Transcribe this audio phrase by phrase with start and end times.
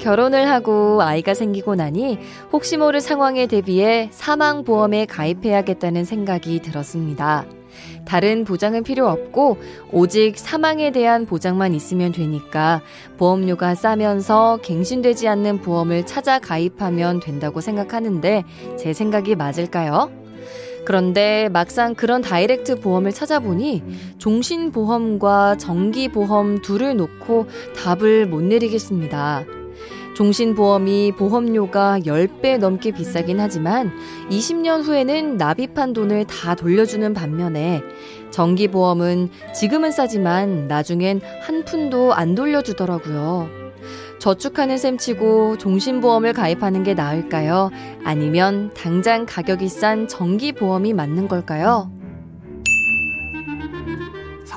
[0.00, 2.18] 결혼을 하고 아이가 생기고 나니
[2.52, 7.44] 혹시 모를 상황에 대비해 사망보험에 가입해야겠다는 생각이 들었습니다.
[8.04, 9.58] 다른 보장은 필요 없고
[9.92, 12.80] 오직 사망에 대한 보장만 있으면 되니까
[13.18, 18.44] 보험료가 싸면서 갱신되지 않는 보험을 찾아 가입하면 된다고 생각하는데
[18.76, 20.10] 제 생각이 맞을까요?
[20.84, 23.84] 그런데 막상 그런 다이렉트 보험을 찾아보니
[24.18, 29.59] 종신보험과 정기보험 둘을 놓고 답을 못 내리겠습니다.
[30.20, 33.90] 종신보험이 보험료가 10배 넘게 비싸긴 하지만
[34.28, 37.80] 20년 후에는 납입한 돈을 다 돌려주는 반면에
[38.30, 43.48] 정기보험은 지금은 싸지만 나중엔 한 푼도 안 돌려주더라고요.
[44.18, 47.70] 저축하는 셈 치고 종신보험을 가입하는 게 나을까요?
[48.04, 51.90] 아니면 당장 가격이 싼 정기보험이 맞는 걸까요?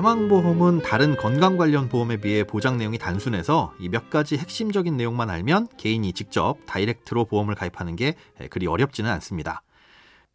[0.03, 5.69] 사망보험은 다른 건강 관련 보험에 비해 보장 내용이 단순해서 이 몇 가지 핵심적인 내용만 알면
[5.77, 8.15] 개인이 직접 다이렉트로 보험을 가입하는 게
[8.49, 9.63] 그리 어렵지는 않습니다.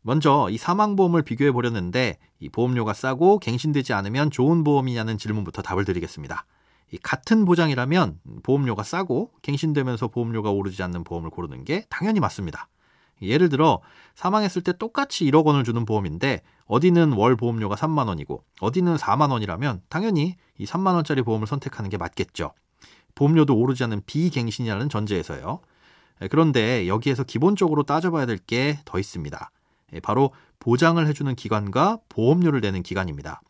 [0.00, 6.46] 먼저 이 사망보험을 비교해 보려는데 이 보험료가 싸고 갱신되지 않으면 좋은 보험이냐는 질문부터 답을 드리겠습니다.
[6.90, 12.68] 이 같은 보장이라면 보험료가 싸고 갱신되면서 보험료가 오르지 않는 보험을 고르는 게 당연히 맞습니다.
[13.22, 13.80] 예를 들어
[14.14, 19.82] 사망했을 때 똑같이 1억 원을 주는 보험인데 어디는 월 보험료가 3만 원이고 어디는 4만 원이라면
[19.88, 22.52] 당연히 이 3만 원짜리 보험을 선택하는 게 맞겠죠.
[23.14, 25.60] 보험료도 오르지 않는 비갱신이라는 전제에서요.
[26.30, 29.50] 그런데 여기에서 기본적으로 따져봐야 될 게 더 있습니다.
[30.02, 33.40] 바로 보장을 해주는 기관과 보험료를 내는 기관입니다.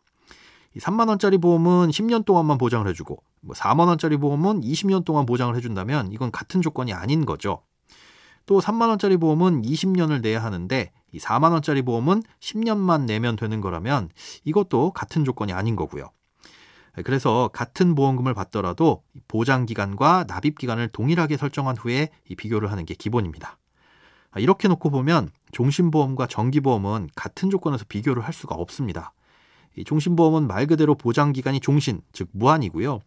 [0.77, 6.11] 3만 원짜리 보험은 10년 동안만 보장을 해주고 4만 뭐 원짜리 보험은 20년 동안 보장을 해준다면
[6.11, 7.63] 이건 같은 조건이 아닌 거죠.
[8.49, 14.09] 또 3만 원짜리 보험은 20년을 내야 하는데 이 4만 원짜리 보험은 10년만 내면 되는 거라면
[14.43, 16.09] 이것도 같은 조건이 아닌 거고요.
[17.03, 22.95] 그래서 같은 보험금을 받더라도 보장 기간과 납입 기간을 동일하게 설정한 후에 이 비교를 하는 게
[22.95, 23.59] 기본입니다.
[24.37, 29.13] 이렇게 놓고 보면 종신보험과 정기보험은 같은 조건에서 비교를 할 수가 없습니다.
[29.85, 32.99] 종신보험은 말 그대로 보장 기간이 종신, 즉 무한이고요.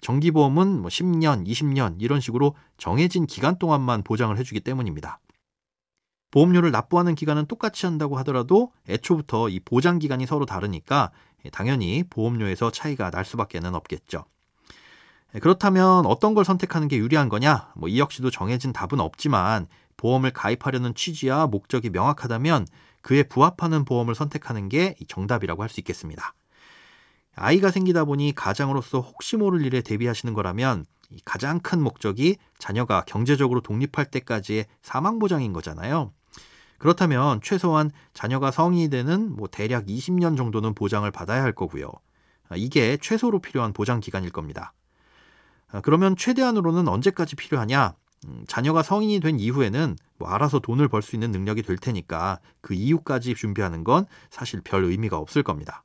[0.00, 5.20] 정기보험은 뭐 10년, 20년 이런 식으로 정해진 기간 동안만 보장을 해주기 때문입니다.
[6.30, 11.10] 보험료를 납부하는 기간은 똑같이 한다고 하더라도 애초부터 이 보장 기간이 서로 다르니까
[11.52, 14.24] 당연히 보험료에서 차이가 날 수밖에는 없겠죠.
[15.40, 17.72] 그렇다면 어떤 걸 선택하는 게 유리한 거냐?
[17.76, 22.66] 뭐 이 역시도 정해진 답은 없지만 보험을 가입하려는 취지와 목적이 명확하다면
[23.02, 26.34] 그에 부합하는 보험을 선택하는 게 정답이라고 할 수 있겠습니다.
[27.36, 30.86] 아이가 생기다 보니 가장으로서 혹시 모를 일에 대비하시는 거라면
[31.24, 36.12] 가장 큰 목적이 자녀가 경제적으로 독립할 때까지의 사망 보장인 거잖아요.
[36.78, 41.90] 그렇다면 최소한 자녀가 성인이 되는 뭐 대략 20년 정도는 보장을 받아야 할 거고요.
[42.54, 44.72] 이게 최소로 필요한 보장 기간일 겁니다.
[45.82, 47.94] 그러면 최대한으로는 언제까지 필요하냐?
[48.26, 52.74] 음, 자녀가 성인이 된 이후에는 뭐 알아서 돈을 벌 수 있는 능력이 될 테니까 그
[52.74, 55.82] 이후까지 준비하는 건 사실 별 의미가 없을 겁니다.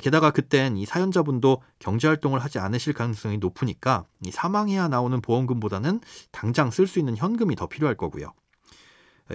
[0.00, 6.86] 게다가 그땐 이 사연자분도 경제활동을 하지 않으실 가능성이 높으니까 이 사망해야 나오는 보험금보다는 당장 쓸
[6.86, 8.32] 수 있는 현금이 더 필요할 거고요.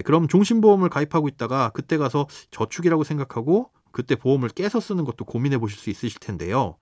[0.04, 5.80] 그럼 종신보험을 가입하고 있다가 그때 가서 저축이라고 생각하고 그때 보험을 깨서 쓰는 것도 고민해 보실
[5.80, 6.78] 수 있으실 텐데요.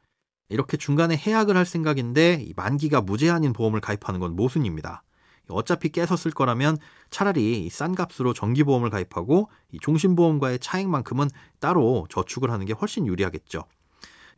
[0.50, 5.04] 이렇게 중간에 해약을 할 생각인데 만기가 무제한인 보험을 가입하는 건 모순입니다.
[5.50, 6.78] 어차피 깨서 쓸 거라면
[7.10, 11.30] 차라리 싼 값으로 정기보험을 가입하고 이 종신보험과의 차익만큼은
[11.60, 13.64] 따로 저축을 하는 게 훨씬 유리하겠죠.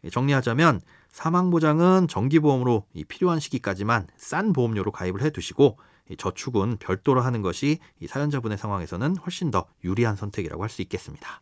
[0.04, 0.82] 예, 정리하자면
[1.12, 5.80] 사망보장은 정기보험으로 필요한 시기까지만 싼 보험료로 가입을 해 두시고
[6.18, 11.42] 저축은 별도로 하는 것이 이 사연자분의 상황에서는 훨씬 더 유리한 선택이라고 할 수 있겠습니다.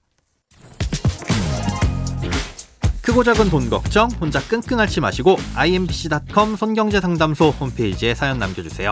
[3.01, 8.91] 크고 작은 돈 걱정 혼자 끙끙 앓지 마시고 imbc.com 손경제상담소 홈페이지에 사연 남겨주세요.